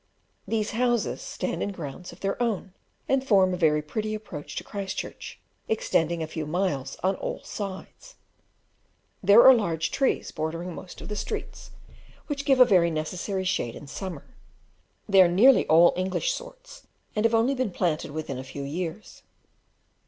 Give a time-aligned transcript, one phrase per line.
[0.47, 2.73] These houses stand in grounds of their own,
[3.07, 8.15] and form a very pretty approach to Christchurch, extending a few miles on all sides:
[9.21, 11.69] There are large trees bordering most of the streets,
[12.25, 14.33] which give a very necessary shade in summer;
[15.07, 19.21] they are nearly all English sorts, and have only been planted within a few years.